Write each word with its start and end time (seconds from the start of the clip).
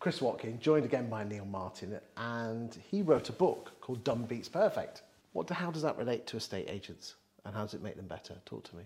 Chris 0.00 0.22
Watkin, 0.22 0.58
joined 0.58 0.86
again 0.86 1.10
by 1.10 1.24
Neil 1.24 1.44
Martin, 1.44 2.00
and 2.16 2.74
he 2.90 3.02
wrote 3.02 3.28
a 3.28 3.32
book 3.32 3.78
called 3.82 4.02
Done 4.02 4.22
Beats 4.22 4.48
Perfect. 4.48 5.02
What, 5.34 5.50
how 5.50 5.70
does 5.70 5.82
that 5.82 5.98
relate 5.98 6.26
to 6.28 6.38
estate 6.38 6.70
agents, 6.70 7.16
and 7.44 7.54
how 7.54 7.64
does 7.64 7.74
it 7.74 7.82
make 7.82 7.96
them 7.96 8.06
better? 8.06 8.36
Talk 8.46 8.64
to 8.70 8.76
me. 8.76 8.84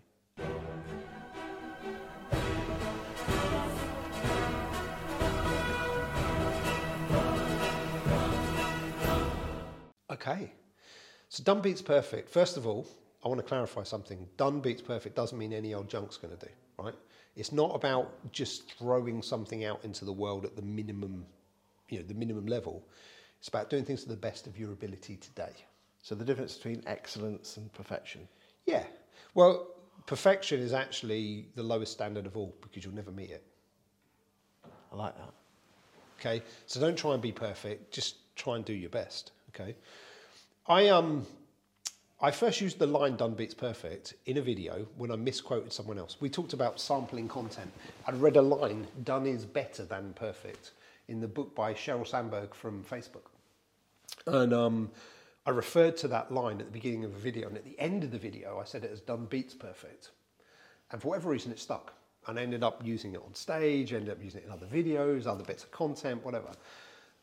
Okay, 10.11 10.53
so 11.29 11.45
done 11.45 11.61
beats 11.61 11.81
perfect. 11.81 12.29
First 12.29 12.57
of 12.57 12.67
all, 12.67 12.89
I 13.25 13.29
want 13.29 13.39
to 13.39 13.46
clarify 13.46 13.85
something. 13.85 14.27
Done 14.37 14.59
beats 14.59 14.83
perfect 14.83 15.15
doesn't 15.15 15.39
mean 15.39 15.53
any 15.53 15.75
old 15.75 15.89
junk's 15.89 16.17
going 16.17 16.37
to 16.37 16.45
do, 16.45 16.53
right? 16.77 16.95
It's 17.37 17.53
not 17.53 17.75
about 17.75 18.32
just 18.32 18.73
throwing 18.79 19.23
something 19.23 19.64
out 19.64 19.85
into 19.85 20.05
the 20.05 20.12
world 20.12 20.45
at 20.45 20.57
the 20.57 20.62
minimum, 20.62 21.27
you 21.89 21.99
know, 21.99 22.05
the 22.07 22.14
minimum 22.14 22.46
level. 22.46 22.87
It's 23.39 23.49
about 23.49 23.71
doing 23.71 23.85
things 23.85 24.04
to 24.04 24.08
the 24.08 24.17
best 24.17 24.46
of 24.46 24.58
your 24.58 24.72
ability 24.72 25.17
today. 25.17 25.53
So 26.03 26.14
the 26.14 26.25
difference 26.25 26.57
between 26.57 26.82
excellence 26.86 27.57
and 27.57 27.72
perfection. 27.72 28.29
Yeah. 28.67 28.85
Well, 29.35 29.68
perfection 30.07 30.61
is 30.61 30.72
actually 30.72 31.46
the 31.55 31.63
lowest 31.63 31.93
standard 31.93 32.27
of 32.27 32.36
all 32.36 32.55
because 32.62 32.84
you'll 32.84 32.94
never 32.94 33.11
meet 33.11 33.31
it. 33.31 33.42
I 34.92 34.97
like 34.97 35.16
that. 35.16 35.33
Okay. 36.20 36.42
So 36.66 36.80
don't 36.80 36.97
try 36.97 37.14
and 37.14 37.22
be 37.22 37.33
perfect. 37.33 37.92
Just 37.92 38.16
try 38.36 38.56
and 38.56 38.64
do 38.64 38.72
your 38.72 38.91
best. 38.91 39.33
Okay. 39.50 39.75
I 40.66 40.89
um 40.89 41.27
I 42.20 42.31
first 42.31 42.61
used 42.61 42.78
the 42.78 42.86
line 42.86 43.17
done 43.17 43.34
beats 43.34 43.55
perfect 43.55 44.14
in 44.27 44.36
a 44.36 44.42
video 44.42 44.86
when 44.97 45.11
I 45.11 45.17
misquoted 45.17 45.72
someone 45.72 45.98
else. 45.98 46.17
We 46.20 46.31
talked 46.31 46.53
about 46.53 46.81
sampling 46.81 47.28
content. 47.28 47.72
I'd 48.06 48.20
read 48.20 48.36
a 48.36 48.42
line, 48.42 48.86
done 49.03 49.27
is 49.27 49.45
better 49.45 49.84
than 49.84 50.14
perfect, 50.14 50.70
in 51.08 51.20
the 51.20 51.28
book 51.28 51.55
by 51.55 51.75
Sheryl 51.75 52.06
Sandberg 52.06 52.55
from 52.55 52.84
Facebook. 52.84 53.27
And 54.27 54.55
um, 54.55 54.91
I 55.44 55.50
referred 55.50 55.97
to 55.98 56.08
that 56.08 56.33
line 56.33 56.61
at 56.61 56.66
the 56.66 56.72
beginning 56.72 57.05
of 57.05 57.12
the 57.12 57.19
video, 57.19 57.48
and 57.48 57.56
at 57.56 57.64
the 57.64 57.78
end 57.80 58.05
of 58.05 58.12
the 58.12 58.19
video, 58.19 58.58
I 58.60 58.64
said 58.64 58.84
it 58.84 58.92
as 58.92 59.00
done 59.00 59.27
beats 59.27 59.55
perfect. 59.55 60.12
And 60.92 61.03
for 61.03 61.08
whatever 61.08 61.31
reason, 61.31 61.50
it 61.50 61.58
stuck. 61.58 61.94
And 62.27 62.38
I 62.38 62.42
ended 62.42 62.62
up 62.62 62.81
using 62.84 63.14
it 63.14 63.22
on 63.27 63.34
stage, 63.34 63.92
ended 63.92 64.10
up 64.10 64.22
using 64.22 64.41
it 64.41 64.47
in 64.47 64.53
other 64.53 64.66
videos, 64.66 65.27
other 65.27 65.44
bits 65.44 65.64
of 65.64 65.72
content, 65.72 66.25
whatever. 66.25 66.53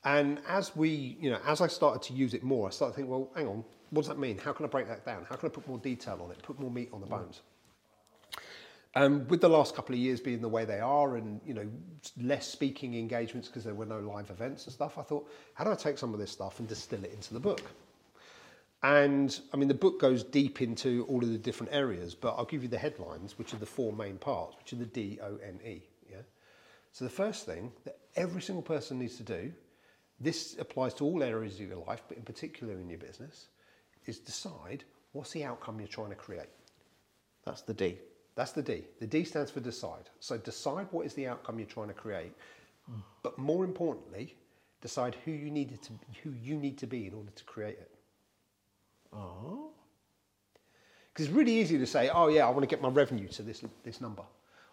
And 0.04 0.42
as 0.48 0.76
we, 0.76 1.18
you 1.20 1.32
know, 1.32 1.40
as 1.48 1.62
I 1.62 1.68
started 1.68 2.04
to 2.04 2.14
use 2.14 2.34
it 2.34 2.44
more, 2.44 2.68
I 2.68 2.72
started 2.72 2.96
thinking, 2.96 3.10
well, 3.12 3.32
hang 3.36 3.48
on, 3.48 3.64
what 3.92 4.02
does 4.02 4.10
that 4.10 4.20
mean? 4.20 4.38
How 4.38 4.54
can 4.54 4.66
I 4.66 4.70
break 4.70 4.88
that 4.88 5.06
down? 5.06 5.26
How 5.30 5.36
can 5.36 5.50
I 5.50 5.52
put 5.52 5.68
more 5.68 5.78
detail 5.78 6.20
on 6.24 6.32
it, 6.32 6.42
put 6.42 6.60
more 6.60 6.72
meat 6.72 6.90
on 6.92 7.02
the 7.02 7.08
bones? 7.08 7.42
Um, 8.94 9.26
with 9.30 9.40
the 9.40 9.50
last 9.50 9.74
couple 9.74 9.96
of 9.96 10.02
years 10.02 10.20
being 10.20 10.42
the 10.42 10.50
way 10.50 10.66
they 10.66 10.80
are, 10.80 11.16
and 11.16 11.40
you 11.46 11.54
know, 11.54 11.70
less 12.22 12.48
speaking 12.48 12.96
engagements 12.96 13.48
because 13.48 13.64
there 13.64 13.74
were 13.74 13.86
no 13.86 14.00
live 14.00 14.30
events 14.30 14.66
and 14.66 14.74
stuff, 14.74 14.98
I 14.98 15.02
thought, 15.02 15.30
how 15.54 15.64
do 15.64 15.72
I 15.72 15.76
take 15.76 15.98
some 15.98 16.14
of 16.14 16.20
this 16.20 16.32
stuff 16.32 16.60
and 16.60 16.68
distill 16.68 17.04
it 17.04 17.14
into 17.14 17.34
the 17.34 17.40
book? 17.40 17.62
And 18.84 19.40
I 19.54 19.58
mean, 19.58 19.68
the 19.68 19.74
book 19.76 20.00
goes 20.00 20.24
deep 20.24 20.62
into 20.62 21.06
all 21.08 21.24
of 21.24 21.32
the 21.32 21.38
different 21.38 21.72
areas, 21.72 22.16
but 22.16 22.36
I'll 22.38 22.46
give 22.46 22.64
you 22.64 22.70
the 22.70 22.78
headlines, 22.78 23.38
which 23.38 23.54
are 23.54 23.58
the 23.58 23.66
four 23.66 23.94
main 23.94 24.18
parts, 24.18 24.58
which 24.58 24.74
are 24.74 24.78
the 24.78 24.86
D 24.86 25.20
O 25.22 25.38
N 25.38 25.60
E. 25.66 25.84
Yeah. 26.10 26.18
So 26.92 27.06
the 27.06 27.12
first 27.12 27.46
thing 27.46 27.72
that 27.86 28.00
every 28.16 28.42
single 28.42 28.64
person 28.64 29.00
needs 29.00 29.18
to 29.18 29.24
do 29.24 29.54
this 30.20 30.56
applies 30.60 30.94
to 30.96 31.06
all 31.06 31.24
areas 31.24 31.56
of 31.56 31.68
your 31.68 31.84
life, 31.88 32.04
but 32.08 32.18
in 32.18 32.24
particular 32.24 32.80
in 32.80 32.90
your 32.90 33.00
business, 33.00 33.48
is 34.06 34.20
decide 34.20 34.84
what's 35.14 35.32
the 35.32 35.44
outcome 35.44 35.80
you're 35.80 35.88
trying 35.88 36.10
to 36.10 36.16
create. 36.16 36.50
That's 37.46 37.62
the 37.62 37.74
D. 37.74 37.98
That's 38.36 38.52
the 38.52 38.62
D. 38.62 38.84
The 39.00 39.08
D 39.08 39.24
stands 39.24 39.52
for 39.52 39.60
decide. 39.60 40.10
So 40.20 40.38
decide 40.38 40.88
what 40.92 41.06
is 41.06 41.14
the 41.14 41.28
outcome 41.28 41.60
you're 41.60 41.68
trying 41.68 41.90
to 41.90 41.94
create, 41.94 42.34
but 43.24 43.38
more 43.38 43.64
importantly, 43.64 44.36
decide 44.82 45.16
who 45.26 45.32
you 45.32 45.52
need 45.52 45.82
to 45.82 45.92
who 46.24 46.32
you 46.32 46.56
need 46.56 46.78
to 46.80 46.88
be 46.88 47.08
in 47.08 47.14
order 47.14 47.32
to 47.32 47.44
create 47.44 47.78
it. 47.78 47.92
Oh. 49.14 49.72
Because 51.14 51.28
it's 51.28 51.36
really 51.36 51.54
easy 51.54 51.78
to 51.78 51.86
say, 51.86 52.10
oh 52.10 52.30
yeah, 52.30 52.48
I 52.48 52.50
want 52.50 52.62
to 52.62 52.68
get 52.68 52.82
my 52.82 52.90
revenue 52.90 53.28
to 53.30 53.44
this 53.44 53.64
this 53.84 54.00
number. 54.02 54.24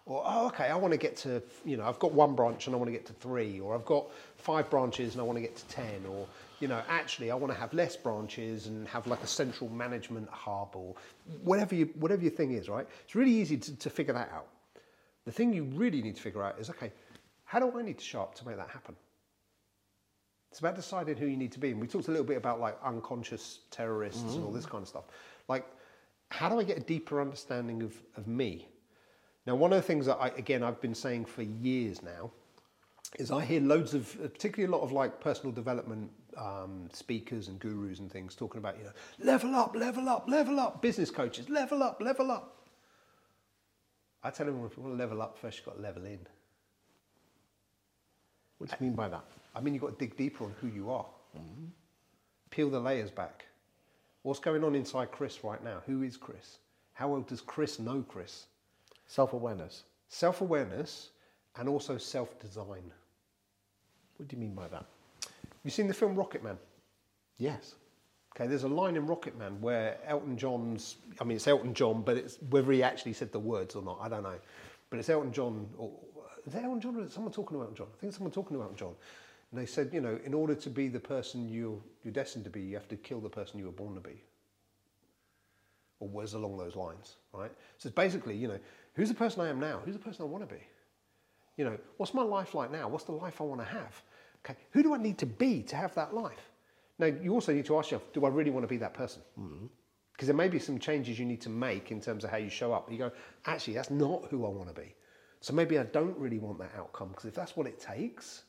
Or, 0.09 0.23
oh, 0.25 0.47
okay, 0.47 0.65
I 0.65 0.75
want 0.75 0.91
to 0.91 0.97
get 0.97 1.15
to, 1.17 1.41
you 1.63 1.77
know, 1.77 1.83
I've 1.83 1.99
got 1.99 2.13
one 2.13 2.33
branch 2.33 2.65
and 2.65 2.75
I 2.75 2.79
want 2.79 2.87
to 2.87 2.91
get 2.91 3.05
to 3.05 3.13
three, 3.13 3.59
or 3.59 3.75
I've 3.75 3.85
got 3.85 4.07
five 4.37 4.67
branches 4.67 5.13
and 5.13 5.21
I 5.21 5.23
want 5.23 5.37
to 5.37 5.41
get 5.41 5.55
to 5.55 5.65
10, 5.67 6.03
or, 6.09 6.25
you 6.59 6.67
know, 6.67 6.81
actually 6.87 7.31
I 7.31 7.35
want 7.35 7.53
to 7.53 7.59
have 7.59 7.73
less 7.73 7.95
branches 7.95 8.67
and 8.67 8.87
have 8.87 9.07
like 9.07 9.21
a 9.23 9.27
central 9.27 9.69
management 9.69 10.29
hub, 10.29 10.75
or 10.75 10.95
whatever, 11.43 11.75
you, 11.75 11.89
whatever 11.95 12.21
your 12.21 12.31
thing 12.31 12.51
is, 12.51 12.69
right? 12.69 12.87
It's 13.05 13.15
really 13.15 13.33
easy 13.33 13.57
to, 13.57 13.75
to 13.75 13.89
figure 13.89 14.13
that 14.13 14.31
out. 14.33 14.47
The 15.25 15.31
thing 15.31 15.53
you 15.53 15.63
really 15.63 16.01
need 16.01 16.15
to 16.15 16.21
figure 16.21 16.43
out 16.43 16.59
is, 16.59 16.69
okay, 16.69 16.91
how 17.45 17.59
do 17.59 17.77
I 17.77 17.81
need 17.81 17.97
to 17.97 18.03
show 18.03 18.21
up 18.21 18.35
to 18.35 18.47
make 18.47 18.57
that 18.57 18.69
happen? 18.69 18.95
It's 20.51 20.59
about 20.59 20.75
deciding 20.75 21.17
who 21.17 21.27
you 21.27 21.37
need 21.37 21.51
to 21.51 21.59
be. 21.59 21.71
And 21.71 21.79
we 21.79 21.87
talked 21.87 22.07
a 22.07 22.11
little 22.11 22.25
bit 22.25 22.37
about 22.37 22.59
like 22.59 22.77
unconscious 22.83 23.59
terrorists 23.69 24.21
mm-hmm. 24.21 24.35
and 24.35 24.43
all 24.45 24.51
this 24.51 24.65
kind 24.65 24.81
of 24.81 24.87
stuff. 24.87 25.03
Like, 25.47 25.65
how 26.31 26.49
do 26.49 26.59
I 26.59 26.63
get 26.63 26.77
a 26.77 26.81
deeper 26.81 27.21
understanding 27.21 27.83
of, 27.83 27.93
of 28.17 28.27
me? 28.27 28.67
Now, 29.45 29.55
one 29.55 29.71
of 29.71 29.77
the 29.77 29.83
things 29.87 30.05
that 30.05 30.17
I, 30.19 30.29
again, 30.29 30.63
I've 30.63 30.81
been 30.81 30.95
saying 30.95 31.25
for 31.25 31.41
years 31.41 32.01
now 32.03 32.31
is 33.17 33.31
I 33.31 33.43
hear 33.43 33.61
loads 33.61 33.93
of, 33.93 34.15
particularly 34.21 34.71
a 34.71 34.75
lot 34.75 34.83
of 34.83 34.91
like 34.91 35.19
personal 35.19 35.51
development 35.51 36.11
um, 36.37 36.89
speakers 36.93 37.47
and 37.47 37.59
gurus 37.59 37.99
and 37.99 38.11
things 38.11 38.35
talking 38.35 38.59
about, 38.59 38.77
you 38.77 38.83
know, 38.83 38.91
level 39.19 39.55
up, 39.55 39.75
level 39.75 40.07
up, 40.07 40.29
level 40.29 40.59
up, 40.59 40.81
business 40.81 41.09
coaches, 41.09 41.49
level 41.49 41.81
up, 41.81 42.01
level 42.01 42.31
up. 42.31 42.67
I 44.23 44.29
tell 44.29 44.45
them 44.45 44.63
if 44.65 44.77
you 44.77 44.83
want 44.83 44.95
to 44.95 44.99
level 44.99 45.21
up, 45.21 45.37
first 45.37 45.57
you've 45.57 45.65
got 45.65 45.77
to 45.77 45.81
level 45.81 46.05
in. 46.05 46.19
What 48.57 48.69
do 48.69 48.75
you 48.79 48.87
mean 48.87 48.95
by 48.95 49.07
that? 49.09 49.23
I 49.55 49.61
mean, 49.61 49.73
you've 49.73 49.81
got 49.81 49.97
to 49.97 50.05
dig 50.05 50.17
deeper 50.17 50.43
on 50.43 50.53
who 50.61 50.67
you 50.67 50.91
are. 50.91 51.05
Mm-hmm. 51.37 51.65
Peel 52.51 52.69
the 52.69 52.79
layers 52.79 53.09
back. 53.09 53.45
What's 54.23 54.39
going 54.39 54.63
on 54.63 54.75
inside 54.75 55.11
Chris 55.11 55.43
right 55.43 55.63
now? 55.63 55.81
Who 55.85 56.03
is 56.03 56.17
Chris? 56.17 56.57
How 56.93 57.07
well 57.07 57.21
does 57.21 57.41
Chris 57.41 57.79
know 57.79 58.03
Chris? 58.07 58.45
Self 59.07 59.33
awareness. 59.33 59.83
Self 60.09 60.41
awareness 60.41 61.09
and 61.57 61.67
also 61.69 61.97
self 61.97 62.39
design. 62.39 62.91
What 64.17 64.27
do 64.27 64.35
you 64.35 64.41
mean 64.41 64.53
by 64.53 64.67
that? 64.67 64.85
You 65.63 65.71
seen 65.71 65.87
the 65.87 65.93
film 65.93 66.15
Rocket 66.15 66.43
Man? 66.43 66.57
Yes. 67.37 67.75
Okay, 68.35 68.47
there's 68.47 68.63
a 68.63 68.69
line 68.69 68.95
in 68.95 69.05
Rocket 69.05 69.37
Man 69.37 69.59
where 69.59 69.97
Elton 70.05 70.37
John's, 70.37 70.97
I 71.19 71.23
mean, 71.23 71.37
it's 71.37 71.47
Elton 71.47 71.73
John, 71.73 72.01
but 72.01 72.17
it's 72.17 72.37
whether 72.49 72.71
he 72.71 72.83
actually 72.83 73.13
said 73.13 73.31
the 73.31 73.39
words 73.39 73.75
or 73.75 73.81
not, 73.81 73.97
I 74.01 74.07
don't 74.07 74.23
know. 74.23 74.39
But 74.89 74.99
it's 74.99 75.09
Elton 75.09 75.31
John, 75.33 75.67
or 75.77 75.91
is 76.45 76.53
it 76.53 76.63
Elton 76.63 76.81
John 76.81 76.95
or 76.97 77.03
is 77.03 77.13
someone 77.13 77.33
talking 77.33 77.57
to 77.57 77.61
Elton 77.61 77.75
John? 77.75 77.87
I 77.93 77.99
think 77.99 78.13
someone 78.13 78.31
talking 78.31 78.55
to 78.57 78.61
Elton 78.61 78.77
John. 78.77 78.95
And 79.51 79.59
they 79.59 79.65
said, 79.65 79.89
you 79.91 80.01
know, 80.01 80.19
in 80.23 80.33
order 80.33 80.53
to 80.53 80.69
be 80.69 80.89
the 80.89 80.99
person 80.99 81.49
you're, 81.49 81.79
you're 82.03 82.13
destined 82.13 82.43
to 82.45 82.51
be, 82.51 82.61
you 82.61 82.75
have 82.75 82.87
to 82.89 82.95
kill 82.95 83.19
the 83.19 83.29
person 83.29 83.57
you 83.59 83.65
were 83.65 83.71
born 83.71 83.95
to 83.95 84.01
be. 84.01 84.21
Or 85.99 86.07
words 86.07 86.33
along 86.33 86.57
those 86.57 86.75
lines, 86.75 87.15
right? 87.33 87.51
So 87.77 87.87
it's 87.87 87.95
basically, 87.95 88.35
you 88.35 88.47
know, 88.47 88.59
Who's 88.99 89.07
the 89.07 89.15
person 89.15 89.41
I 89.41 89.47
am 89.47 89.61
now? 89.61 89.79
Who's 89.85 89.95
the 89.95 90.01
person 90.01 90.23
I 90.23 90.25
want 90.25 90.47
to 90.47 90.53
be? 90.53 90.61
You 91.59 91.65
know, 91.65 91.77
what's 91.97 92.13
my 92.13 92.23
life 92.23 92.55
like 92.55 92.71
now? 92.71 92.87
What's 92.87 93.03
the 93.03 93.11
life 93.11 93.41
I 93.41 93.43
want 93.43 93.59
to 93.59 93.67
have? 93.67 94.01
Okay, 94.45 94.57
who 94.71 94.81
do 94.81 94.93
I 94.93 94.97
need 94.97 95.17
to 95.17 95.25
be 95.25 95.61
to 95.63 95.75
have 95.75 95.93
that 95.95 96.15
life? 96.15 96.51
Now, 96.99 97.07
you 97.07 97.33
also 97.33 97.51
need 97.51 97.65
to 97.65 97.77
ask 97.77 97.91
yourself, 97.91 98.13
do 98.13 98.23
I 98.23 98.29
really 98.29 98.49
want 98.49 98.63
to 98.63 98.67
be 98.69 98.77
that 98.77 98.93
person? 98.93 99.21
Because 99.35 99.49
mm-hmm. 99.51 100.25
there 100.25 100.35
may 100.35 100.47
be 100.47 100.57
some 100.57 100.79
changes 100.79 101.19
you 101.19 101.25
need 101.25 101.41
to 101.41 101.49
make 101.49 101.91
in 101.91 101.99
terms 101.99 102.23
of 102.23 102.29
how 102.29 102.37
you 102.37 102.49
show 102.49 102.71
up. 102.71 102.89
You 102.89 102.97
go, 102.97 103.11
actually, 103.45 103.73
that's 103.73 103.89
not 103.89 104.27
who 104.29 104.45
I 104.45 104.49
want 104.49 104.73
to 104.73 104.81
be. 104.81 104.95
So 105.41 105.51
maybe 105.51 105.77
I 105.77 105.83
don't 105.83 106.17
really 106.17 106.39
want 106.39 106.59
that 106.59 106.71
outcome 106.77 107.09
because 107.09 107.25
if 107.25 107.35
that's 107.35 107.57
what 107.57 107.67
it 107.67 107.77
takes, 107.77 108.43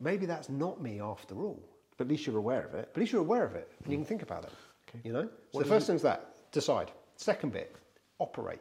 maybe 0.00 0.26
that's 0.26 0.48
not 0.48 0.82
me 0.82 1.00
after 1.00 1.36
all. 1.36 1.62
But 1.96 2.06
at 2.06 2.10
least 2.10 2.26
you're 2.26 2.38
aware 2.38 2.64
of 2.64 2.74
it. 2.74 2.88
But 2.92 2.98
at 2.98 3.00
least 3.00 3.12
you're 3.12 3.20
aware 3.20 3.44
of 3.44 3.54
it 3.54 3.70
and 3.84 3.92
you 3.92 3.98
can 3.98 4.04
think 4.04 4.22
about 4.22 4.42
it. 4.42 4.50
Okay. 4.88 4.98
You 5.04 5.12
know? 5.12 5.28
So 5.52 5.60
the 5.60 5.66
first 5.66 5.86
thing 5.86 5.94
is 5.94 6.02
that 6.02 6.34
decide. 6.50 6.90
Second 7.14 7.52
bit, 7.52 7.76
operate. 8.18 8.60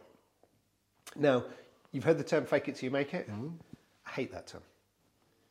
Now, 1.15 1.45
you've 1.91 2.03
heard 2.03 2.17
the 2.17 2.23
term 2.23 2.45
fake 2.45 2.67
it 2.67 2.75
till 2.75 2.87
you 2.87 2.91
make 2.91 3.13
it. 3.13 3.29
Mm. 3.29 3.53
I 4.05 4.09
hate 4.11 4.31
that 4.31 4.47
term. 4.47 4.61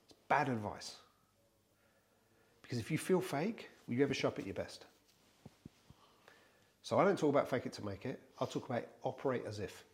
It's 0.09 0.19
bad 0.29 0.49
advice. 0.49 0.97
Because 2.63 2.79
if 2.79 2.91
you 2.91 2.99
feel 2.99 3.21
fake, 3.21 3.71
will 3.87 3.95
you 3.95 4.03
ever 4.03 4.15
show 4.15 4.29
up 4.29 4.39
at 4.39 4.47
your 4.47 4.55
best? 4.55 4.87
So 6.83 6.99
I 6.99 7.05
don't 7.05 7.19
talk 7.19 7.31
about 7.31 7.49
fake 7.49 7.67
it 7.67 7.73
to 7.75 7.85
make 7.85 8.07
it. 8.07 8.21
I'll 8.39 8.47
talk 8.47 8.69
about 8.69 8.85
operate 9.03 9.43
as 9.47 9.59
if. 9.59 9.85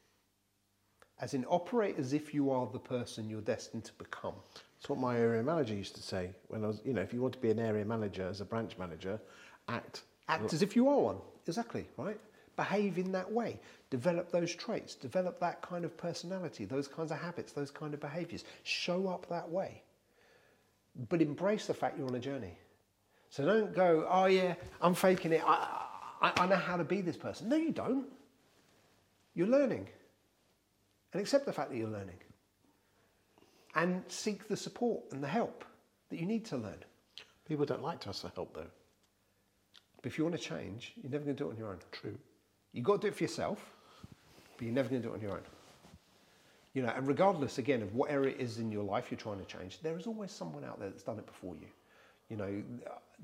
As 1.21 1.35
in, 1.35 1.45
operate 1.47 1.99
as 1.99 2.13
if 2.13 2.35
you 2.35 2.51
are 2.51 2.67
the 2.67 2.79
person 2.79 3.29
you're 3.29 3.41
destined 3.41 3.85
to 3.85 3.93
become. 3.95 4.35
That's 4.77 4.89
what 4.89 4.99
my 4.99 5.17
area 5.17 5.43
manager 5.43 5.75
used 5.75 5.95
to 5.95 6.03
say 6.03 6.31
when 6.49 6.65
I 6.65 6.67
was, 6.67 6.81
you 6.85 6.93
know, 6.93 7.01
if 7.01 7.13
you 7.13 7.23
want 7.23 7.35
to 7.35 7.41
be 7.41 7.51
an 7.51 7.61
area 7.61 7.85
manager 7.85 8.27
as 8.29 8.41
a 8.41 8.45
branch 8.45 8.77
manager, 8.79 9.21
act. 9.69 10.03
Act 10.29 10.53
as 10.53 10.63
if 10.63 10.75
you 10.75 10.89
are 10.89 10.99
one. 10.99 11.19
Exactly, 11.47 11.87
right? 11.97 12.19
Behave 12.57 12.99
in 12.99 13.13
that 13.13 13.31
way. 13.33 13.61
Develop 13.91 14.31
those 14.33 14.55
traits, 14.55 14.95
develop 14.95 15.41
that 15.41 15.63
kind 15.63 15.85
of 15.85 15.97
personality, 15.97 16.65
those 16.67 16.89
kinds 16.89 17.11
of 17.13 17.19
habits, 17.19 17.53
those 17.53 17.71
kind 17.71 17.95
of 17.95 18.01
behaviors. 18.01 18.45
Show 18.65 19.09
up 19.09 19.29
that 19.31 19.51
way. 19.51 19.83
But 21.09 21.23
embrace 21.23 21.67
the 21.67 21.75
fact 21.75 21.99
you're 21.99 22.09
on 22.09 22.15
a 22.15 22.21
journey. 22.21 22.59
So 23.31 23.45
don't 23.47 23.75
go, 23.75 24.07
oh 24.11 24.27
yeah, 24.27 24.55
I'm 24.81 24.95
faking 24.95 25.33
it. 25.33 25.43
I, 25.47 25.87
I, 26.23 26.33
I 26.37 26.47
know 26.47 26.57
how 26.57 26.77
to 26.77 26.85
be 26.85 27.01
this 27.03 27.17
person. 27.17 27.49
No, 27.49 27.57
you 27.57 27.73
don't. 27.73 28.07
You're 29.35 29.49
learning. 29.49 29.89
And 31.13 31.21
accept 31.23 31.47
the 31.47 31.53
fact 31.53 31.71
that 31.71 31.79
you're 31.79 31.89
learning. 31.89 32.19
and 33.75 34.03
seek 34.09 34.49
the 34.49 34.57
support 34.57 35.03
and 35.13 35.23
the 35.23 35.29
help 35.29 35.65
that 36.11 36.19
you 36.21 36.27
need 36.27 36.45
to 36.47 36.57
learn. 36.57 36.85
People 37.49 37.65
don't 37.67 37.83
like 37.83 38.01
to 38.01 38.11
ask 38.11 38.23
for 38.23 38.33
help 38.35 38.55
though. 38.55 38.71
But 39.97 40.07
if 40.07 40.19
you 40.19 40.25
want 40.25 40.37
to 40.37 40.43
change, 40.43 40.95
you're 41.03 41.13
never 41.13 41.25
going 41.25 41.37
to 41.37 41.43
do 41.45 41.49
it 41.49 41.53
on 41.53 41.59
your 41.59 41.71
own. 41.71 41.79
True. 41.93 42.19
You've 42.73 42.85
got 42.85 43.01
to 43.01 43.07
do 43.07 43.09
it 43.09 43.15
for 43.15 43.25
yourself, 43.25 43.59
but 44.57 44.65
you're 44.65 44.75
never 44.75 44.89
going 44.89 45.03
to 45.03 45.09
do 45.09 45.13
it 45.13 45.17
on 45.17 45.23
your 45.23 45.33
own. 45.33 45.43
You 46.75 46.83
know, 46.83 46.93
and 46.97 47.07
regardless 47.07 47.59
again 47.59 47.83
of 47.83 47.95
what 47.95 48.11
area 48.11 48.35
it 48.35 48.41
is 48.41 48.59
in 48.59 48.73
your 48.73 48.83
life 48.83 49.11
you're 49.11 49.19
trying 49.19 49.39
to 49.39 49.45
change, 49.45 49.81
there 49.83 49.99
is 49.99 50.07
always 50.07 50.31
someone 50.31 50.65
out 50.65 50.81
there 50.81 50.89
that's 50.89 51.03
done 51.03 51.19
it 51.19 51.27
before 51.27 51.55
you. 51.55 51.67
You 52.31 52.37
know, 52.37 52.63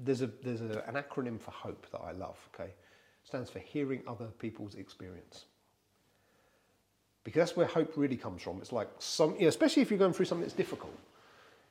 there's 0.05 0.21
a 0.21 0.27
there's 0.43 0.61
a, 0.61 0.85
an 0.87 0.95
acronym 0.95 1.41
for 1.41 1.51
hope 1.51 1.87
that 1.93 2.01
I 2.01 2.13
love. 2.13 2.37
Okay, 2.55 2.71
it 2.71 2.77
stands 3.25 3.49
for 3.49 3.59
hearing 3.59 4.03
other 4.07 4.27
people's 4.39 4.75
experience. 4.75 5.47
Because 7.25 7.41
that's 7.41 7.57
where 7.57 7.67
hope 7.67 7.93
really 7.97 8.17
comes 8.17 8.43
from. 8.43 8.59
It's 8.59 8.73
like 8.73 8.89
some, 8.99 9.35
you 9.35 9.43
know, 9.43 9.49
especially 9.49 9.83
if 9.83 9.91
you're 9.91 9.99
going 9.99 10.13
through 10.13 10.27
something 10.27 10.45
that's 10.45 10.55
difficult. 10.55 10.97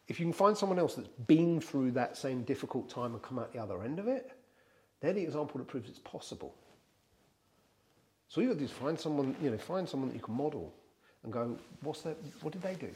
If 0.07 0.19
you 0.19 0.25
can 0.25 0.33
find 0.33 0.57
someone 0.57 0.79
else 0.79 0.95
that's 0.95 1.09
been 1.27 1.59
through 1.59 1.91
that 1.91 2.15
same 2.15 2.43
difficult 2.43 2.89
time 2.89 3.13
and 3.13 3.21
come 3.21 3.39
out 3.39 3.53
the 3.53 3.59
other 3.59 3.83
end 3.83 3.99
of 3.99 4.07
it, 4.07 4.31
they're 5.01 5.13
the 5.13 5.23
example 5.23 5.57
that 5.57 5.67
proves 5.67 5.89
it's 5.89 5.99
possible. 5.99 6.53
So 8.29 8.41
you 8.41 8.49
got 8.49 8.59
to 8.59 8.67
find 8.67 8.99
someone, 8.99 9.35
you 9.41 9.49
know, 9.49 9.57
find 9.57 9.87
someone 9.87 10.09
that 10.09 10.15
you 10.15 10.21
can 10.21 10.35
model 10.35 10.73
and 11.23 11.31
go, 11.31 11.57
what's 11.81 12.01
that, 12.01 12.17
what 12.41 12.53
did 12.53 12.61
they 12.61 12.75
do? 12.75 12.89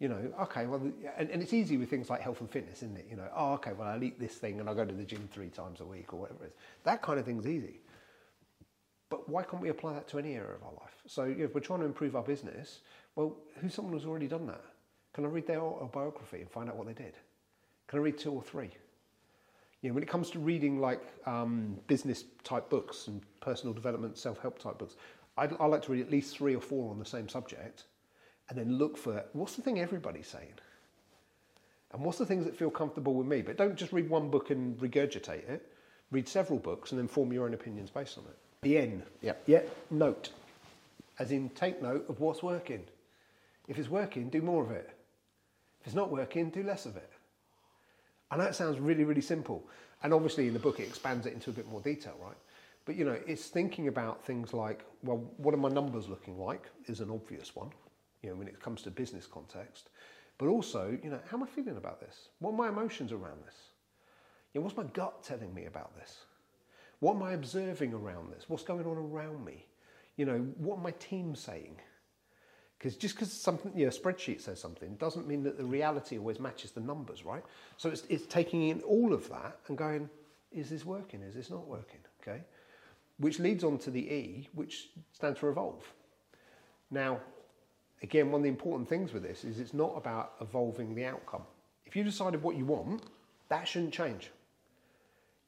You 0.00 0.08
know, 0.08 0.32
okay, 0.42 0.66
well, 0.66 0.80
and, 1.16 1.28
and 1.30 1.42
it's 1.42 1.52
easy 1.52 1.76
with 1.76 1.90
things 1.90 2.08
like 2.08 2.20
health 2.20 2.40
and 2.40 2.48
fitness, 2.48 2.82
isn't 2.84 2.96
it? 2.96 3.06
You 3.10 3.16
know, 3.16 3.28
oh, 3.34 3.54
okay, 3.54 3.72
well, 3.72 3.88
I 3.88 3.98
eat 4.00 4.20
this 4.20 4.34
thing 4.34 4.60
and 4.60 4.70
I 4.70 4.74
go 4.74 4.84
to 4.84 4.94
the 4.94 5.02
gym 5.02 5.28
three 5.32 5.48
times 5.48 5.80
a 5.80 5.84
week 5.84 6.12
or 6.12 6.20
whatever 6.20 6.44
it 6.44 6.48
is. 6.48 6.52
That 6.84 7.02
kind 7.02 7.18
of 7.18 7.24
thing's 7.24 7.46
easy. 7.46 7.80
But 9.10 9.28
why 9.28 9.42
can't 9.42 9.62
we 9.62 9.70
apply 9.70 9.94
that 9.94 10.06
to 10.08 10.18
any 10.18 10.34
area 10.34 10.54
of 10.54 10.62
our 10.62 10.72
life? 10.72 10.94
So 11.06 11.24
you 11.24 11.36
know, 11.36 11.44
if 11.44 11.54
we're 11.54 11.60
trying 11.60 11.80
to 11.80 11.86
improve 11.86 12.14
our 12.14 12.22
business, 12.22 12.80
well, 13.16 13.34
who's 13.60 13.74
someone 13.74 13.94
who's 13.94 14.04
already 14.04 14.28
done 14.28 14.46
that? 14.46 14.62
Can 15.14 15.24
I 15.24 15.28
read 15.28 15.46
their 15.46 15.60
autobiography 15.60 16.42
and 16.42 16.50
find 16.50 16.68
out 16.68 16.76
what 16.76 16.86
they 16.86 16.92
did? 16.92 17.14
Can 17.88 17.98
I 17.98 18.02
read 18.02 18.18
two 18.18 18.32
or 18.32 18.42
three? 18.42 18.70
You 19.82 19.90
know, 19.90 19.94
when 19.94 20.02
it 20.02 20.08
comes 20.08 20.30
to 20.30 20.38
reading 20.38 20.80
like 20.80 21.02
um, 21.26 21.78
business 21.86 22.24
type 22.42 22.68
books 22.68 23.06
and 23.06 23.22
personal 23.40 23.72
development, 23.72 24.18
self 24.18 24.38
help 24.40 24.58
type 24.58 24.78
books, 24.78 24.96
I, 25.36 25.48
I 25.60 25.66
like 25.66 25.82
to 25.82 25.92
read 25.92 26.02
at 26.02 26.10
least 26.10 26.36
three 26.36 26.56
or 26.56 26.60
four 26.60 26.90
on 26.90 26.98
the 26.98 27.04
same 27.04 27.28
subject, 27.28 27.84
and 28.48 28.58
then 28.58 28.76
look 28.76 28.96
for 28.96 29.24
what's 29.34 29.54
the 29.54 29.62
thing 29.62 29.78
everybody's 29.78 30.26
saying, 30.26 30.54
and 31.92 32.02
what's 32.02 32.18
the 32.18 32.26
things 32.26 32.44
that 32.44 32.56
feel 32.56 32.70
comfortable 32.70 33.14
with 33.14 33.26
me. 33.26 33.40
But 33.42 33.56
don't 33.56 33.76
just 33.76 33.92
read 33.92 34.10
one 34.10 34.30
book 34.30 34.50
and 34.50 34.76
regurgitate 34.78 35.48
it. 35.48 35.72
Read 36.10 36.26
several 36.26 36.58
books 36.58 36.90
and 36.90 36.98
then 36.98 37.06
form 37.06 37.32
your 37.32 37.44
own 37.44 37.54
opinions 37.54 37.90
based 37.90 38.18
on 38.18 38.24
it. 38.24 38.36
The 38.62 38.78
N. 38.78 39.02
Yeah. 39.20 39.34
Yeah. 39.46 39.60
Note, 39.90 40.30
as 41.18 41.30
in 41.30 41.50
take 41.50 41.82
note 41.82 42.06
of 42.08 42.18
what's 42.18 42.42
working. 42.42 42.84
If 43.68 43.78
it's 43.78 43.90
working, 43.90 44.30
do 44.30 44.40
more 44.40 44.64
of 44.64 44.70
it. 44.70 44.90
If 45.80 45.88
it's 45.88 45.94
not 45.94 46.10
working, 46.10 46.50
do 46.50 46.62
less 46.62 46.86
of 46.86 46.96
it. 46.96 47.10
I 48.30 48.36
that 48.36 48.54
sounds 48.54 48.78
really, 48.78 49.04
really 49.04 49.20
simple. 49.20 49.66
And 50.02 50.12
obviously 50.12 50.46
in 50.46 50.52
the 50.52 50.58
book 50.58 50.80
it 50.80 50.84
expands 50.84 51.26
it 51.26 51.32
into 51.32 51.50
a 51.50 51.52
bit 51.52 51.68
more 51.68 51.80
detail, 51.80 52.16
right? 52.22 52.36
But 52.84 52.96
you 52.96 53.04
know, 53.04 53.18
it's 53.26 53.48
thinking 53.48 53.88
about 53.88 54.24
things 54.24 54.52
like, 54.54 54.84
well, 55.02 55.18
what 55.36 55.54
are 55.54 55.58
my 55.58 55.68
numbers 55.68 56.08
looking 56.08 56.38
like 56.38 56.66
is 56.86 57.00
an 57.00 57.10
obvious 57.10 57.54
one, 57.54 57.70
you 58.22 58.30
know, 58.30 58.36
when 58.36 58.48
it 58.48 58.60
comes 58.60 58.82
to 58.82 58.90
business 58.90 59.26
context. 59.26 59.90
But 60.38 60.46
also, 60.46 60.96
you 61.02 61.10
know, 61.10 61.18
how 61.30 61.36
am 61.36 61.42
I 61.42 61.46
feeling 61.46 61.76
about 61.76 62.00
this? 62.00 62.28
What 62.38 62.52
are 62.52 62.56
my 62.56 62.68
emotions 62.68 63.12
around 63.12 63.44
this? 63.44 63.56
You 64.52 64.60
know, 64.60 64.64
what's 64.64 64.76
my 64.76 64.84
gut 64.84 65.22
telling 65.22 65.52
me 65.52 65.66
about 65.66 65.96
this? 65.96 66.16
What 67.00 67.16
am 67.16 67.22
I 67.22 67.32
observing 67.32 67.92
around 67.92 68.32
this? 68.32 68.48
What's 68.48 68.62
going 68.64 68.86
on 68.86 68.96
around 68.96 69.44
me? 69.44 69.66
You 70.16 70.26
know, 70.26 70.38
what 70.56 70.78
are 70.78 70.82
my 70.82 70.92
team 70.92 71.34
saying? 71.34 71.76
Because 72.78 72.96
just 72.96 73.16
because 73.16 73.32
something, 73.32 73.72
you 73.74 73.84
know, 73.84 73.88
a 73.88 73.92
spreadsheet 73.92 74.40
says 74.40 74.60
something 74.60 74.94
doesn't 74.96 75.26
mean 75.26 75.42
that 75.42 75.58
the 75.58 75.64
reality 75.64 76.16
always 76.16 76.38
matches 76.38 76.70
the 76.70 76.80
numbers, 76.80 77.24
right? 77.24 77.42
So 77.76 77.88
it's, 77.88 78.04
it's 78.08 78.26
taking 78.26 78.68
in 78.68 78.80
all 78.82 79.12
of 79.12 79.28
that 79.30 79.58
and 79.66 79.76
going, 79.76 80.08
is 80.52 80.70
this 80.70 80.84
working? 80.84 81.22
Is 81.22 81.34
this 81.34 81.50
not 81.50 81.66
working? 81.66 82.00
Okay. 82.22 82.40
Which 83.18 83.40
leads 83.40 83.64
on 83.64 83.78
to 83.78 83.90
the 83.90 84.00
E, 84.00 84.48
which 84.54 84.90
stands 85.12 85.40
for 85.40 85.48
evolve. 85.48 85.92
Now, 86.92 87.18
again, 88.02 88.30
one 88.30 88.40
of 88.40 88.44
the 88.44 88.48
important 88.48 88.88
things 88.88 89.12
with 89.12 89.24
this 89.24 89.42
is 89.42 89.58
it's 89.58 89.74
not 89.74 89.94
about 89.96 90.34
evolving 90.40 90.94
the 90.94 91.04
outcome. 91.04 91.42
If 91.84 91.96
you 91.96 92.04
decided 92.04 92.42
what 92.42 92.56
you 92.56 92.64
want, 92.64 93.02
that 93.48 93.66
shouldn't 93.66 93.92
change. 93.92 94.30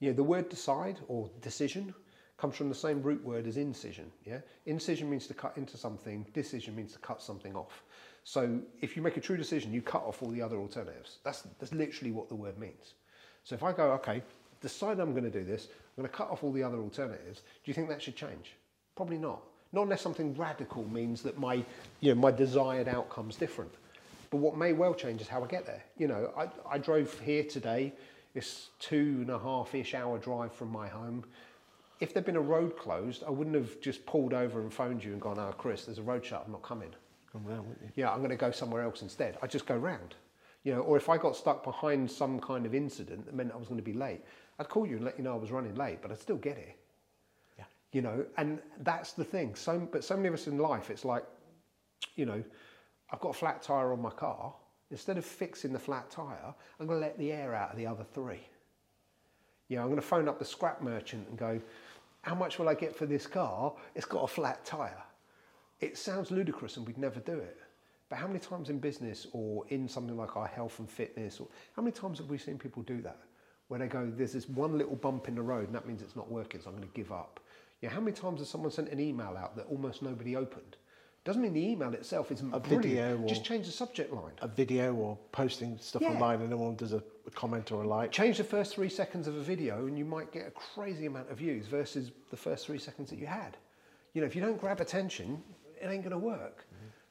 You 0.01 0.11
know, 0.11 0.17
the 0.17 0.25
word 0.25 0.49
decide 0.49 0.99
or 1.07 1.31
decision 1.43 1.95
comes 2.41 2.57
from 2.57 2.69
the 2.69 2.75
same 2.75 3.03
root 3.03 3.23
word 3.23 3.47
as 3.47 3.57
incision. 3.59 4.11
Yeah, 4.25 4.39
incision 4.67 5.11
means 5.11 5.27
to 5.27 5.35
cut 5.35 5.53
into 5.57 5.77
something. 5.77 6.27
Decision 6.33 6.75
means 6.75 6.93
to 6.93 6.99
cut 6.99 7.21
something 7.21 7.55
off. 7.55 7.83
So 8.25 8.61
if 8.81 8.97
you 8.97 9.03
make 9.03 9.17
a 9.17 9.21
true 9.21 9.37
decision, 9.37 9.73
you 9.73 9.83
cut 9.83 10.03
off 10.03 10.23
all 10.23 10.31
the 10.31 10.41
other 10.41 10.57
alternatives. 10.57 11.19
That's 11.25 11.43
that's 11.59 11.73
literally 11.73 12.13
what 12.13 12.29
the 12.29 12.35
word 12.35 12.59
means. 12.59 12.95
So 13.45 13.55
if 13.55 13.63
I 13.63 13.73
go, 13.73 13.93
okay, 13.93 14.23
decide 14.61 15.01
I'm 15.01 15.13
going 15.13 15.25
to 15.25 15.31
do 15.31 15.45
this, 15.45 15.69
I'm 15.97 16.03
going 16.03 16.11
to 16.11 16.17
cut 16.17 16.31
off 16.31 16.43
all 16.43 16.53
the 16.53 16.63
other 16.63 16.79
alternatives. 16.79 17.41
Do 17.41 17.71
you 17.71 17.75
think 17.75 17.89
that 17.89 18.03
should 18.03 18.17
change? 18.17 18.53
Probably 18.97 19.19
not. 19.19 19.43
Not 19.73 19.83
unless 19.83 20.03
something 20.03 20.35
radical 20.35 20.85
means 20.85 21.23
that 21.23 21.39
my, 21.39 21.65
you 22.01 22.15
know, 22.15 22.21
my 22.21 22.31
desired 22.31 22.89
outcome's 22.89 23.37
different. 23.37 23.73
But 24.31 24.39
what 24.39 24.57
may 24.57 24.73
well 24.73 24.95
change 24.95 25.21
is 25.21 25.29
how 25.29 25.43
I 25.43 25.47
get 25.47 25.67
there. 25.67 25.83
You 25.97 26.09
know, 26.09 26.33
I, 26.37 26.49
I 26.69 26.79
drove 26.79 27.19
here 27.21 27.45
today. 27.45 27.93
It's 28.35 28.69
two 28.79 29.19
and 29.21 29.31
a 29.31 29.39
half 29.39 29.75
ish 29.75 29.95
hour 29.95 30.19
drive 30.19 30.53
from 30.53 30.71
my 30.71 30.89
home 30.89 31.25
if 32.01 32.13
there'd 32.13 32.27
been 32.27 32.37
a 32.37 32.41
road 32.41 32.77
closed, 32.79 33.23
I 33.27 33.31
wouldn't 33.31 33.55
have 33.55 33.81
just 33.81 34.05
pulled 34.07 34.33
over 34.33 34.61
and 34.61 34.73
phoned 34.73 35.05
you 35.05 35.13
and 35.13 35.21
gone, 35.21 35.39
oh, 35.39 35.53
Chris, 35.57 35.85
there's 35.85 35.99
a 35.99 36.03
road 36.03 36.25
shut, 36.25 36.43
I'm 36.47 36.53
not 36.53 36.63
coming. 36.63 36.91
Come 37.31 37.45
round, 37.45 37.69
wouldn't 37.69 37.85
you? 37.85 37.91
Yeah, 37.95 38.11
I'm 38.11 38.19
going 38.19 38.31
to 38.31 38.37
go 38.37 38.51
somewhere 38.51 38.83
else 38.83 39.03
instead. 39.03 39.39
I'd 39.43 39.51
just 39.51 39.67
go 39.67 39.77
round. 39.77 40.15
You 40.65 40.75
know, 40.75 40.81
or 40.81 40.97
if 40.97 41.09
I 41.09 41.17
got 41.17 41.37
stuck 41.37 41.63
behind 41.63 42.11
some 42.11 42.41
kind 42.41 42.67
of 42.67 42.75
incident 42.75 43.25
that 43.27 43.35
meant 43.35 43.53
I 43.53 43.57
was 43.57 43.69
going 43.69 43.79
to 43.81 43.85
be 43.85 43.93
late, 43.93 44.23
I'd 44.59 44.69
call 44.69 44.87
you 44.87 44.97
and 44.97 45.05
let 45.05 45.17
you 45.17 45.25
know 45.25 45.35
I 45.35 45.39
was 45.39 45.51
running 45.51 45.75
late, 45.75 46.03
but 46.03 46.11
I'd 46.11 46.21
still 46.21 46.37
get 46.37 46.57
here. 46.57 46.75
Yeah. 47.59 47.65
You 47.93 48.03
know, 48.03 48.27
and 48.37 48.61
that's 48.81 49.13
the 49.13 49.25
thing. 49.25 49.55
So, 49.55 49.89
but 49.91 50.03
so 50.03 50.17
many 50.17 50.29
of 50.29 50.35
us 50.35 50.47
in 50.47 50.59
life, 50.59 50.91
it's 50.91 51.05
like, 51.05 51.25
you 52.17 52.27
know, 52.27 52.43
I've 53.11 53.21
got 53.21 53.31
a 53.31 53.39
flat 53.39 53.63
tire 53.63 53.93
on 53.93 54.03
my 54.03 54.11
car. 54.11 54.55
Instead 54.91 55.19
of 55.19 55.25
fixing 55.25 55.73
the 55.73 55.79
flat 55.79 56.11
tire, 56.11 56.55
I'm 56.79 56.87
going 56.87 57.01
to 57.01 57.07
let 57.07 57.17
the 57.19 57.31
air 57.31 57.55
out 57.55 57.71
of 57.71 57.77
the 57.77 57.87
other 57.87 58.05
three. 58.13 58.41
You 59.69 59.77
know, 59.77 59.83
I'm 59.83 59.89
going 59.89 60.01
to 60.01 60.07
phone 60.07 60.29
up 60.29 60.39
the 60.39 60.45
scrap 60.45 60.83
merchant 60.83 61.29
and 61.29 61.39
go, 61.39 61.61
how 62.23 62.35
much 62.35 62.59
will 62.59 62.69
I 62.69 62.75
get 62.75 62.95
for 62.95 63.07
this 63.07 63.27
car? 63.27 63.73
It's 63.95 64.07
got 64.07 64.23
a 64.23 64.27
flat 64.27 64.65
tyre. 64.65 65.03
It 65.81 65.97
sounds 65.97 66.31
ludicrous 66.31 66.77
and 66.77 66.87
we'd 66.87 66.99
never 66.99 67.21
do 67.21 67.39
it. 67.39 67.59
But 68.09 68.19
how 68.19 68.27
many 68.27 68.41
times 68.41 68.69
in 68.71 68.79
business 68.79 69.27
or 69.33 69.65
in 69.69 69.89
something 69.89 70.17
like 70.17 70.37
our 70.37 70.47
health 70.47 70.79
and 70.81 70.91
fitness, 70.91 71.39
or 71.41 71.47
how 71.77 71.83
many 71.83 71.93
times 71.93 72.19
have 72.19 72.29
we 72.29 72.39
seen 72.39 72.59
people 72.59 72.83
do 72.83 73.01
that? 73.03 73.19
Where 73.69 73.79
they 73.79 73.87
go, 73.87 74.11
there's 74.15 74.33
this 74.33 74.49
one 74.49 74.77
little 74.77 74.97
bump 74.97 75.29
in 75.29 75.37
the 75.37 75.43
road 75.43 75.67
and 75.67 75.75
that 75.75 75.87
means 75.87 76.03
it's 76.03 76.17
not 76.17 76.31
working, 76.31 76.61
so 76.61 76.69
I'm 76.71 76.77
going 76.77 76.89
to 76.89 76.95
give 76.95 77.13
up. 77.13 77.41
Yeah, 77.81 77.89
how 77.91 78.01
many 78.01 78.13
times 78.13 78.41
has 78.41 78.49
someone 78.49 78.71
sent 78.73 78.89
an 78.89 79.01
email 79.01 79.37
out 79.39 79.57
that 79.57 79.67
almost 79.67 80.03
nobody 80.03 80.35
opened? 80.37 80.77
Doesn't 81.25 81.41
mean 81.41 81.53
the 81.55 81.65
email 81.71 81.95
itself 81.95 82.33
isn't 82.33 82.53
A 82.53 82.59
brilliant. 82.61 82.83
video 82.85 83.23
or- 83.23 83.29
Just 83.29 83.45
change 83.45 83.67
the 83.67 83.73
subject 83.73 84.13
line. 84.13 84.33
A 84.43 84.49
video 84.49 84.93
or 84.95 85.17
posting 85.33 85.79
stuff 85.79 86.03
Yeah. 86.03 86.09
online 86.11 86.41
and 86.41 86.51
no 86.51 86.57
one 86.57 86.75
does 86.75 86.93
a, 86.93 87.03
a 87.31 87.37
comment 87.37 87.73
or 87.73 87.83
a 87.83 87.89
like. 87.89 88.13
Change 88.13 88.39
the 88.39 88.45
first 88.45 88.75
three 88.75 88.89
seconds 88.89 89.27
of 89.27 89.37
a 89.37 89.41
video 89.41 89.87
and 89.87 89.99
you 89.99 90.05
might 90.05 90.33
get 90.33 90.47
a 90.47 90.51
crazy 90.51 91.07
amount 91.07 91.31
of 91.31 91.39
views 91.39 91.67
versus 91.67 92.11
the 92.31 92.37
first 92.37 92.67
three 92.67 92.79
seconds 92.79 93.11
that 93.11 93.19
you 93.19 93.27
had. 93.27 93.57
You 94.15 94.21
know, 94.21 94.27
if 94.27 94.35
you 94.35 94.43
don't 94.43 94.61
grab 94.61 94.81
attention, 94.81 95.43
it 95.81 95.87
ain't 95.87 96.03
going 96.03 96.11
to 96.13 96.19
work. 96.19 96.67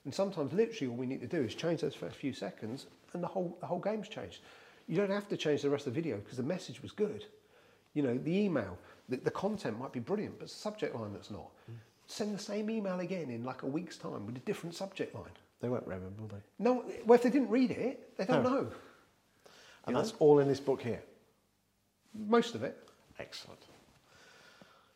And 0.06 0.14
sometimes, 0.14 0.54
literally, 0.54 0.90
all 0.92 0.98
we 0.98 1.06
need 1.06 1.22
to 1.22 1.28
do 1.28 1.42
is 1.42 1.54
change 1.54 1.82
those 1.82 1.94
first 1.94 2.16
few 2.16 2.34
seconds, 2.34 2.88
and 3.14 3.22
the 3.22 3.28
whole 3.28 3.58
the 3.60 3.68
whole 3.68 3.80
game's 3.80 4.08
changed. 4.08 4.40
You 4.88 4.96
don't 4.96 5.12
have 5.12 5.28
to 5.28 5.38
change 5.38 5.62
the 5.62 5.70
rest 5.70 5.88
of 5.88 5.94
the 5.94 6.02
video 6.02 6.18
because 6.18 6.38
the 6.38 6.44
message 6.44 6.82
was 6.82 6.92
good. 6.94 7.26
You 7.94 8.04
know, 8.04 8.18
the 8.18 8.36
email, 8.36 8.78
the, 9.10 9.18
the 9.18 9.30
content 9.32 9.78
might 9.78 9.92
be 9.92 10.00
brilliant, 10.00 10.40
but 10.40 10.48
the 10.48 10.54
subject 10.54 10.96
line 10.96 11.12
that's 11.14 11.30
not. 11.32 11.50
Send 12.08 12.34
the 12.34 12.40
same 12.42 12.70
email 12.70 13.00
again 13.02 13.30
in 13.30 13.44
like 13.44 13.64
a 13.64 13.68
week's 13.68 13.98
time 13.98 14.26
with 14.26 14.38
a 14.38 14.40
different 14.40 14.74
subject 14.74 15.14
line. 15.14 15.36
They 15.60 15.68
won't 15.70 15.86
remember, 15.86 16.10
will 16.22 16.28
they? 16.30 16.42
No, 16.60 16.86
well, 17.06 17.16
if 17.16 17.24
they 17.24 17.30
didn't 17.30 17.50
read 17.50 17.72
it, 17.72 18.18
they 18.18 18.26
don't 18.26 18.44
No. 18.44 18.50
know. 18.50 18.72
And 19.89 19.98
You 19.98 20.03
that's 20.03 20.13
all 20.19 20.39
in 20.39 20.48
this 20.48 20.60
book 20.60 20.81
here. 20.81 21.01
Most 22.13 22.55
of 22.55 22.63
it. 22.63 22.77
Excellent. 23.19 23.60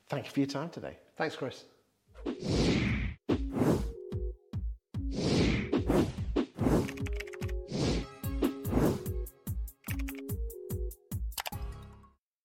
Thank 0.07 0.25
you 0.25 0.31
for 0.31 0.39
your 0.39 0.47
time 0.47 0.69
today. 0.69 0.97
Thanks, 1.17 1.35
Chris. 1.35 1.63